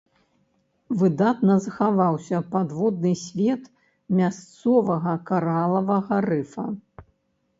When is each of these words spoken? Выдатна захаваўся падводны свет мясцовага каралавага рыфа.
Выдатна 0.99 1.57
захаваўся 1.65 2.39
падводны 2.55 3.11
свет 3.25 3.69
мясцовага 4.21 5.13
каралавага 5.31 6.15
рыфа. 6.31 6.65